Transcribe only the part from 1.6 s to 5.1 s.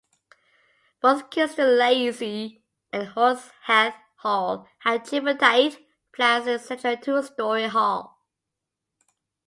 Lacy and Horseheath Hall had